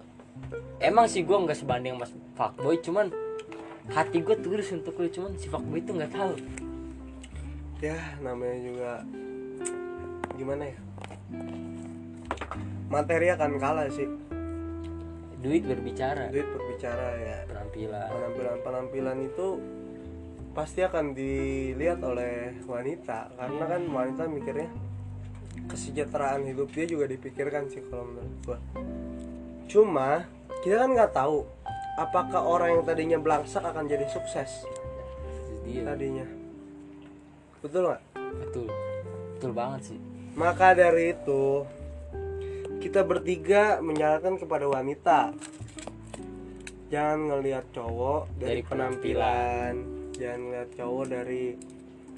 emang 0.79 1.09
sih 1.09 1.25
gua 1.25 1.43
nggak 1.43 1.57
sebanding 1.57 1.97
mas 1.97 2.13
fuckboy 2.37 2.77
cuman 2.85 3.11
hati 3.87 4.19
gue 4.19 4.35
tulus 4.43 4.75
untuk 4.75 4.99
lu 4.99 5.07
cuman 5.07 5.39
si 5.39 5.47
fuckboy 5.47 5.79
itu 5.81 5.95
nggak 5.95 6.13
tahu. 6.13 6.35
Ya 7.79 7.97
namanya 8.21 8.59
juga 8.61 8.91
gimana 10.37 10.69
ya 10.69 10.79
materi 12.87 13.33
akan 13.33 13.51
kalah 13.59 13.89
sih. 13.91 14.09
Duit 15.43 15.63
berbicara. 15.63 16.31
Duit 16.31 16.47
berbicara 16.47 17.09
ya. 17.21 17.39
Penampilan. 17.47 18.09
Penampilan 18.11 18.57
penampilan 18.63 19.19
itu 19.27 19.47
pasti 20.57 20.81
akan 20.81 21.13
dilihat 21.13 22.01
oleh 22.01 22.57
wanita 22.65 23.29
karena 23.37 23.65
kan 23.69 23.83
wanita 23.93 24.25
mikirnya 24.25 24.73
kesejahteraan 25.69 26.49
hidup 26.49 26.73
dia 26.73 26.89
juga 26.89 27.05
dipikirkan 27.05 27.69
sih 27.69 27.85
kalau 27.93 28.09
menurut 28.09 28.35
gua. 28.49 28.59
Cuma 29.69 30.25
kita 30.65 30.81
kan 30.81 30.91
nggak 30.97 31.13
tahu 31.13 31.45
apakah 32.01 32.41
orang 32.41 32.81
yang 32.81 32.85
tadinya 32.89 33.19
belangsak 33.21 33.61
akan 33.61 33.85
jadi 33.85 34.09
sukses 34.09 34.65
dia. 35.67 35.83
tadinya. 35.85 36.25
Betul 37.61 37.93
nggak? 37.93 38.03
Betul. 38.17 38.69
Betul 39.37 39.53
banget 39.53 39.81
sih. 39.93 40.01
Maka 40.37 40.73
dari 40.73 41.13
itu 41.13 41.69
kita 42.87 43.03
bertiga 43.03 43.83
menyarankan 43.83 44.39
kepada 44.39 44.71
wanita. 44.71 45.35
Jangan 46.87 47.19
ngelihat 47.35 47.67
cowok 47.75 48.31
dari, 48.39 48.47
Dari 48.47 48.63
penampilan, 48.63 49.73
jangan 50.15 50.39
ngelihat 50.47 50.71
cowok 50.79 51.05
dari 51.11 51.45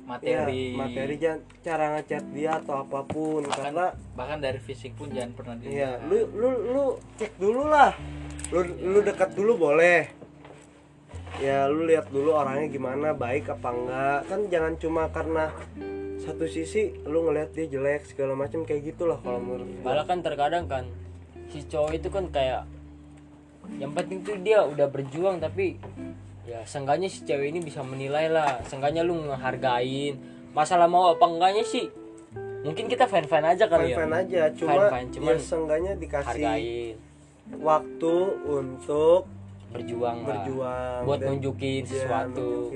materi. 0.05 0.37
ya, 0.37 0.77
materi. 0.77 1.15
Jangan 1.17 1.41
cara 1.65 1.85
ngechat 1.97 2.25
dia 2.37 2.51
atau 2.61 2.85
apa 2.85 3.01
pun 3.09 3.49
bahkan 3.49 3.73
karena 3.73 3.87
bahkan 4.13 4.39
dari 4.45 4.61
fisik 4.61 4.93
pun 5.01 5.09
jangan 5.09 5.33
pernah 5.33 5.55
iya 5.65 5.97
dilihat 5.97 6.05
lu 6.05 6.19
lu 6.37 6.51
lu 6.69 6.85
cek 7.17 7.33
dulu 7.41 7.63
lah. 7.65 7.97
Lu 8.53 8.61
lu 8.69 8.99
dekat 9.01 9.33
dulu 9.33 9.73
boleh. 9.73 10.05
Ya 11.41 11.65
lu 11.65 11.89
lihat 11.89 12.13
dulu 12.13 12.37
orangnya 12.37 12.69
gimana 12.69 13.17
baik 13.17 13.49
apa 13.49 13.69
enggak. 13.73 14.21
Kan 14.29 14.41
jangan 14.53 14.77
cuma 14.77 15.09
karena 15.09 15.49
satu 16.29 16.45
sisi 16.45 16.83
lu 17.05 17.25
ngelihat 17.25 17.51
dia 17.53 17.67
jelek 17.69 18.05
segala 18.05 18.37
macam 18.37 18.63
kayak 18.63 18.93
gitulah 18.93 19.17
kalau 19.21 19.41
menurut 19.41 19.69
malah 19.81 20.05
kan 20.05 20.21
terkadang 20.21 20.69
kan 20.69 20.85
si 21.49 21.65
cowok 21.65 21.97
itu 21.97 22.09
kan 22.09 22.29
kayak 22.29 22.69
yang 23.77 23.93
penting 23.93 24.21
tuh 24.21 24.37
dia 24.41 24.65
udah 24.65 24.89
berjuang 24.89 25.41
tapi 25.41 25.77
ya 26.45 26.65
seenggaknya 26.65 27.09
si 27.09 27.25
cewek 27.25 27.53
ini 27.53 27.61
bisa 27.61 27.85
menilai 27.85 28.33
lah. 28.33 28.65
Seenggaknya 28.65 29.05
lu 29.05 29.21
ngehargain 29.29 30.17
masalah 30.57 30.89
mau 30.89 31.13
apa 31.13 31.25
enggaknya 31.29 31.61
sih 31.63 31.93
mungkin 32.65 32.89
kita 32.89 33.05
fan 33.07 33.29
fan 33.29 33.45
aja 33.45 33.69
kali 33.69 33.93
fan-fan 33.95 34.11
ya 34.27 34.49
aja 34.49 34.57
cuma 34.57 34.89
Fan-fan, 34.89 35.05
cuman 35.15 35.31
ya 35.31 35.39
seenggaknya 35.39 35.93
dikasih 35.95 36.27
hargain. 36.27 36.95
waktu 37.63 38.15
untuk 38.43 39.23
berjuang 39.71 40.19
lah. 40.19 40.29
berjuang 40.43 41.01
buat 41.05 41.19
dan- 41.21 41.29
nunjukin 41.37 41.85
ya, 41.85 41.89
sesuatu. 41.89 42.73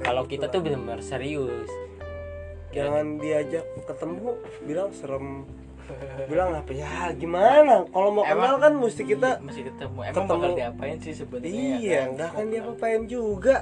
kalau 0.00 0.22
gitu 0.24 0.32
kita 0.32 0.46
lah. 0.46 0.52
tuh 0.54 0.60
benar-benar 0.62 1.00
serius 1.04 1.68
jangan 2.70 3.06
diajak 3.18 3.64
ketemu 3.84 4.38
bilang 4.64 4.90
serem. 4.94 5.44
Bilang 6.30 6.54
apa 6.54 6.70
ya 6.70 7.10
gimana? 7.18 7.82
Kalau 7.90 8.10
mau 8.14 8.22
kenal 8.22 8.62
kan 8.62 8.72
mesti 8.78 9.02
kita 9.02 9.42
masih 9.42 9.66
ketemu. 9.66 9.98
Emang 10.06 10.14
ketemu. 10.14 10.38
bakal 10.38 10.50
diapain 10.54 10.96
sih 11.02 11.14
sebenarnya 11.18 11.50
iya 11.50 12.00
kan? 12.06 12.08
nggak 12.14 12.28
akan 12.30 12.44
dia 12.46 12.62
apain 12.62 13.02
juga. 13.10 13.56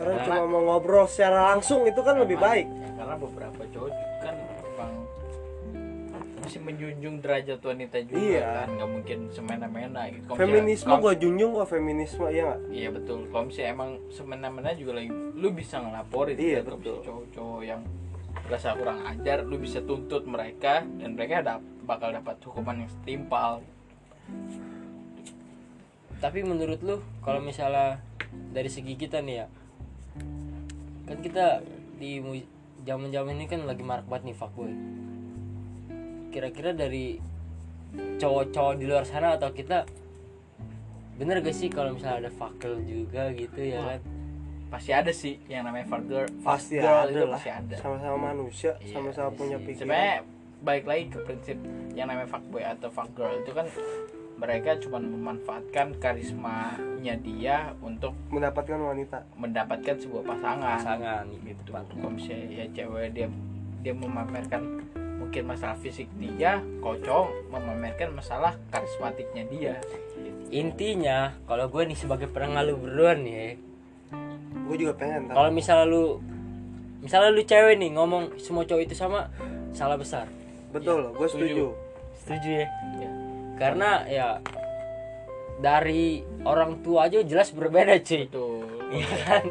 Karena- 0.00 0.24
cuma 0.24 0.42
mau 0.48 0.62
ngobrol 0.64 1.04
secara 1.04 1.52
langsung 1.52 1.84
itu 1.84 2.00
kan 2.00 2.16
lebih 2.16 2.40
baik. 2.40 2.64
ya, 2.64 2.88
karena 2.96 3.14
beberapa 3.20 3.60
cowok 3.68 3.90
kan 3.92 4.09
masih 6.50 6.66
menjunjung 6.66 7.22
derajat 7.22 7.62
wanita 7.62 8.02
juga 8.02 8.18
Iya. 8.18 8.42
kan 8.42 8.68
nggak 8.74 8.90
mungkin 8.90 9.18
semena-mena 9.30 10.02
gitu 10.10 10.34
feminisme 10.34 10.90
gue 10.98 11.12
junjung 11.14 11.50
kok 11.54 11.68
feminisme 11.70 12.26
ya 12.26 12.42
nggak 12.44 12.60
Iya 12.74 12.88
betul. 12.90 13.18
Kalau 13.30 13.44
misalnya 13.46 13.70
emang 13.70 13.90
semena-mena 14.10 14.70
juga 14.74 14.92
lagi, 14.98 15.08
lu 15.14 15.48
bisa 15.50 15.78
ngelaporin. 15.78 16.34
Iya, 16.34 16.58
kan, 16.58 16.66
kalau 16.66 16.78
betul. 16.82 16.98
cowok-cowok 17.06 17.60
yang 17.62 17.80
rasa 18.46 18.74
kurang 18.74 18.98
ajar, 19.06 19.38
lu 19.46 19.56
bisa 19.56 19.78
tuntut 19.80 20.26
mereka 20.26 20.82
dan 20.82 21.14
mereka 21.14 21.38
dap- 21.40 21.70
bakal 21.86 22.10
dapat 22.10 22.34
hukuman 22.42 22.82
yang 22.82 22.90
setimpal. 22.90 23.62
tapi 26.20 26.44
menurut 26.44 26.84
lu 26.84 27.00
kalau 27.24 27.40
misalnya 27.40 27.96
dari 28.52 28.68
segi 28.68 28.92
kita 28.92 29.24
nih 29.24 29.40
ya 29.40 29.46
kan 31.08 31.16
kita 31.16 31.64
di 31.96 32.20
zaman 32.84 33.08
zaman 33.08 33.40
ini 33.40 33.48
kan 33.48 33.64
lagi 33.64 33.80
marak 33.80 34.04
banget 34.04 34.28
nih 34.28 34.36
fuckboy 34.36 34.68
kira-kira 36.30 36.70
dari 36.72 37.18
cowok-cowok 38.16 38.74
di 38.78 38.84
luar 38.86 39.02
sana 39.02 39.34
atau 39.34 39.50
kita 39.50 39.82
bener 41.18 41.42
gak 41.42 41.52
sih 41.52 41.68
kalau 41.68 41.92
misalnya 41.92 42.26
ada 42.26 42.32
fuckgirl 42.32 42.80
juga 42.80 43.28
gitu 43.32 43.60
ya 43.60 43.80
kan 43.86 44.02
Pasti 44.70 44.94
ada 44.94 45.10
sih 45.10 45.34
yang 45.50 45.66
namanya 45.66 45.82
fuck 45.84 46.06
girl. 46.06 46.30
pasti 46.46 46.78
girl 46.78 47.02
ada 47.02 47.10
itu 47.10 47.26
lah 47.26 47.34
pasti 47.34 47.50
ada. 47.50 47.74
sama-sama 47.76 48.16
manusia 48.30 48.78
Iya, 48.78 48.94
sama-sama 48.94 49.28
punya 49.34 49.58
sih. 49.58 49.66
pikiran 49.66 49.82
Sebenarnya 49.90 50.16
balik 50.60 50.84
lagi 50.86 51.04
ke 51.10 51.18
prinsip 51.26 51.58
yang 51.90 52.06
namanya 52.06 52.28
fuckboy 52.30 52.62
atau 52.62 52.86
fuck 52.88 53.10
girl 53.10 53.34
itu 53.34 53.50
kan 53.50 53.66
mereka 54.38 54.78
cuma 54.78 54.96
memanfaatkan 54.96 55.98
karismanya 55.98 57.14
dia 57.18 57.74
untuk 57.82 58.14
mendapatkan 58.30 58.78
wanita 58.78 59.26
mendapatkan 59.34 59.96
sebuah 59.98 60.22
pasangan. 60.24 60.78
pasangan 60.78 61.24
gitu 61.28 61.44
gitu 61.50 61.60
kalau 61.74 62.08
misalnya 62.08 62.46
ya 62.48 62.64
cewek 62.70 63.10
dia 63.10 63.26
dia 63.82 63.92
memamerkan 63.92 64.62
mungkin 65.30 65.46
masalah 65.46 65.78
fisik 65.78 66.10
dia 66.18 66.58
cowok 66.82 67.54
memamerkan 67.54 68.10
masalah 68.18 68.58
karismatiknya 68.74 69.46
dia. 69.46 69.74
Intinya 70.50 71.38
kalau 71.46 71.70
gue 71.70 71.86
nih 71.86 71.94
sebagai 71.94 72.26
penengah 72.26 72.66
lu 72.66 72.74
berdua 72.74 73.14
nih 73.14 73.34
ya, 73.38 73.50
gue 74.66 74.76
juga 74.82 74.98
pengen 74.98 75.30
kalau 75.30 75.54
misalnya 75.54 75.86
lu 75.86 76.18
misalnya 76.98 77.30
lu 77.30 77.46
cewek 77.46 77.78
nih 77.78 77.94
ngomong 77.94 78.42
semua 78.42 78.66
cowok 78.66 78.82
itu 78.82 78.98
sama 78.98 79.30
salah 79.70 79.94
besar. 79.94 80.26
Betul 80.74 81.14
gue 81.14 81.28
setuju. 81.30 81.78
Setuju. 82.26 82.50
Ya? 82.50 82.66
Ya. 82.98 83.10
karena 83.54 83.90
ya 84.10 84.28
dari 85.62 86.26
orang 86.42 86.82
tua 86.82 87.06
aja 87.06 87.22
jelas 87.22 87.54
berbeda 87.54 88.02
cuy. 88.02 88.26
Betul. 88.26 88.66
Iya 88.90 89.14
kan? 89.22 89.42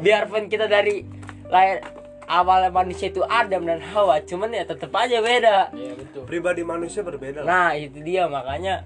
Biarpun 0.00 0.48
kita 0.48 0.72
dari 0.72 1.04
lahir 1.52 1.84
awal 2.28 2.68
manusia 2.68 3.08
itu 3.08 3.24
Adam 3.24 3.64
dan 3.64 3.80
Hawa 3.80 4.20
cuman 4.22 4.52
ya 4.52 4.68
tetap 4.68 4.92
aja 4.92 5.18
beda. 5.24 5.72
Iya 5.72 5.92
betul. 5.96 6.22
Pribadi 6.28 6.62
manusia 6.62 7.00
berbeda. 7.00 7.42
Lah. 7.42 7.48
nah 7.48 7.70
itu 7.72 7.98
dia 8.04 8.28
makanya 8.28 8.84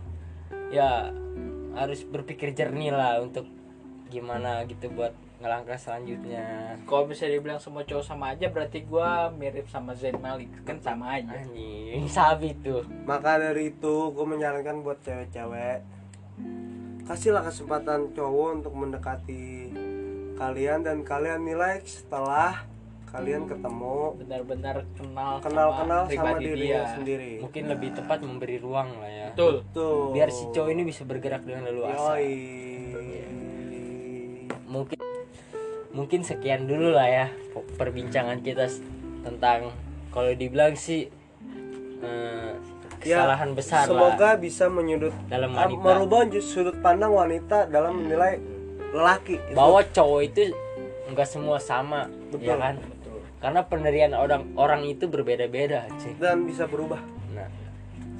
ya 0.71 1.11
harus 1.75 2.07
berpikir 2.07 2.55
jernih 2.55 2.95
lah 2.95 3.19
untuk 3.21 3.45
gimana 4.09 4.63
gitu 4.71 4.89
buat 4.95 5.13
ngelangkah 5.43 5.75
selanjutnya. 5.75 6.79
Kalau 6.87 7.11
bisa 7.11 7.27
dibilang 7.27 7.59
semua 7.59 7.83
cowok 7.83 8.07
sama 8.07 8.31
aja 8.31 8.47
berarti 8.47 8.87
gua 8.87 9.35
mirip 9.35 9.67
sama 9.67 9.99
Zain 9.99 10.15
Malik. 10.23 10.49
Kan 10.63 10.79
sama 10.79 11.19
aja. 11.19 11.35
Anjing 11.35 12.07
sabi 12.07 12.55
tuh. 12.63 12.87
Maka 13.05 13.43
dari 13.43 13.75
itu 13.75 14.15
gue 14.15 14.27
menyarankan 14.27 14.87
buat 14.87 15.03
cewek-cewek 15.03 15.83
kasihlah 17.03 17.43
kesempatan 17.43 18.15
cowok 18.15 18.49
untuk 18.63 18.75
mendekati 18.79 19.75
kalian 20.39 20.87
dan 20.87 21.03
kalian 21.03 21.43
nilai 21.43 21.83
setelah 21.83 22.63
kalian 23.13 23.45
ketemu 23.45 23.95
benar-benar 24.17 24.77
kenal 24.97 25.33
kenal-kenal 25.45 26.03
sama, 26.03 26.09
pribadi 26.09 26.45
dirinya 26.49 26.81
dia. 26.81 26.93
sendiri. 26.97 27.33
Mungkin 27.45 27.63
lebih 27.69 27.91
tepat 27.93 28.19
memberi 28.25 28.57
ruang 28.57 28.89
lah 28.97 29.11
ya. 29.13 29.27
Betul. 29.37 29.55
Tuh 29.77 30.17
biar 30.17 30.33
si 30.33 30.49
cowok 30.49 30.71
ini 30.73 30.83
bisa 30.89 31.05
bergerak 31.05 31.45
dengan 31.45 31.69
leluasa. 31.69 32.17
Yoi. 32.17 32.33
mungkin 34.73 34.97
mungkin 35.93 36.25
sekian 36.25 36.65
dulu 36.65 36.97
lah 36.97 37.05
ya 37.05 37.27
perbincangan 37.77 38.41
kita 38.41 38.73
tentang 39.21 39.69
kalau 40.09 40.33
dibilang 40.33 40.73
sih 40.73 41.13
eh, 42.01 42.57
Ya, 43.03 43.19
kesalahan 43.19 43.51
besar 43.59 43.85
semoga 43.85 44.33
lah 44.33 44.35
bisa 44.39 44.71
menyudut 44.71 45.11
dalam 45.27 45.53
wanita. 45.53 45.75
merubah 45.75 46.23
sudut 46.39 46.79
pandang 46.79 47.11
wanita 47.11 47.67
dalam 47.67 47.99
menilai 47.99 48.39
lelaki. 48.95 49.43
Itu 49.43 49.59
bahwa 49.59 49.83
cowok 49.91 50.21
itu 50.23 50.55
enggak 51.11 51.27
semua 51.27 51.59
sama 51.59 52.07
Betul. 52.31 52.47
ya 52.47 52.57
kan? 52.63 52.75
betul 52.79 53.02
karena 53.43 53.67
pendirian 53.67 54.15
orang 54.15 54.55
orang 54.55 54.87
itu 54.87 55.11
berbeda-beda 55.11 55.91
cuy 55.99 56.15
dan 56.23 56.47
bisa 56.47 56.71
berubah. 56.71 57.03
Nah 57.35 57.51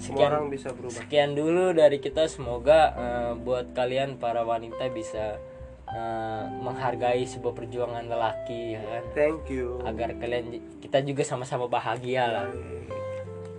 semua 0.03 0.35
orang 0.35 0.51
sekian 0.51 0.55
bisa 0.59 0.69
berubah. 0.75 0.99
sekian 0.99 1.31
dulu 1.39 1.65
dari 1.71 1.99
kita. 2.03 2.27
Semoga 2.27 2.81
eh, 2.99 3.33
buat 3.39 3.71
kalian 3.71 4.19
para 4.19 4.43
wanita 4.43 4.91
bisa 4.91 5.39
eh, 5.87 6.45
menghargai 6.59 7.23
sebuah 7.23 7.55
perjuangan 7.55 8.11
lelaki 8.11 8.75
ya 8.75 8.83
kan? 8.83 9.03
Thank 9.15 9.47
you. 9.55 9.79
Agar 9.87 10.19
kalian 10.19 10.59
kita 10.83 11.07
juga 11.07 11.23
sama-sama 11.23 11.71
bahagia 11.71 12.27
lah. 12.27 12.51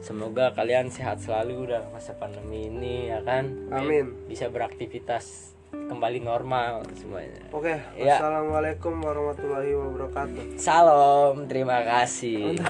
Semoga 0.03 0.51
kalian 0.51 0.91
sehat 0.91 1.23
selalu 1.23 1.71
dalam 1.71 1.87
masa 1.95 2.11
pandemi 2.11 2.67
ini 2.67 3.07
ya 3.07 3.23
kan? 3.23 3.71
Amin. 3.71 4.27
Bisa 4.27 4.51
beraktivitas 4.51 5.52
kembali 5.73 6.19
normal 6.21 6.85
semuanya. 6.93 7.41
Oke 7.49 7.73
Ya. 7.97 8.17
wassalamualaikum 8.21 8.93
warahmatullahi 9.01 9.73
wabarakatuh. 9.73 10.43
Salam 10.61 11.49
terima 11.49 11.81
kasih 11.81 12.61